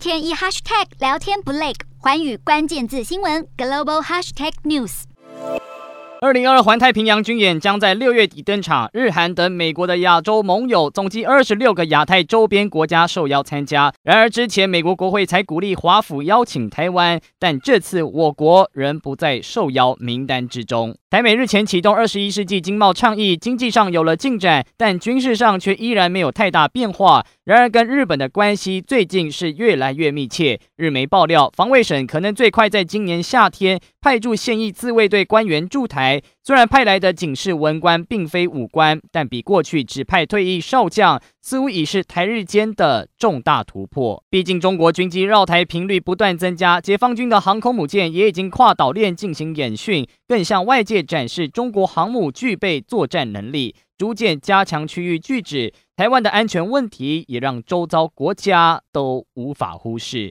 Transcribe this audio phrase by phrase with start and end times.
[0.00, 5.02] 天一 hashtag 聊天不累，环宇关键字新闻 global hashtag news。
[6.22, 13.92] 二零二二环太平洋军演将在六月底登场，日韩等美国的亚洲盟友总计二十六个亚太周边国家受邀参加。
[14.02, 20.96] 然而，之前美国国会才鼓励华府邀请台湾，但这次我国仍不在受邀名单之中。
[21.10, 27.26] 台美日前启动二十一世纪经贸倡议，经济上有了进展，但军事上却依然没有太大变化。
[27.42, 30.60] 然而，跟日本的关系最近是越来越密切。
[30.76, 36.22] 日媒爆料，防卫省可能最快在今年夏天派驻现役自卫队官员驻台。
[36.44, 44.22] 虽然派来的仅是文官，并非武官，但比过去只派退役少将，似乎已是台日间的重大突破。
[44.28, 55.72] 毕竟，中国军机绕台频率不断增加，解放军的航空母舰也已经跨岛链进行演训，更向外界展示中国航母具备作战能力，逐渐加强区域拒止。
[55.96, 60.28] 台湾的安全问题也让周遭国家都无法忽视。